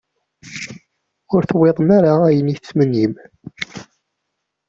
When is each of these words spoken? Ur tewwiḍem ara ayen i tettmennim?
Ur 1.33 1.41
tewwiḍem 1.49 1.89
ara 1.97 2.11
ayen 2.27 2.51
i 2.53 2.55
tettmennim? 2.57 3.13